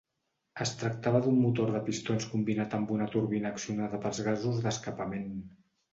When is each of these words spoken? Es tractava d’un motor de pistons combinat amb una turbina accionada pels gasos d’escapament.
Es 0.63 0.71
tractava 0.83 1.19
d’un 1.25 1.35
motor 1.41 1.69
de 1.75 1.81
pistons 1.89 2.27
combinat 2.31 2.73
amb 2.79 2.95
una 2.97 3.09
turbina 3.17 3.53
accionada 3.53 4.01
pels 4.07 4.23
gasos 4.29 4.63
d’escapament. 4.65 5.29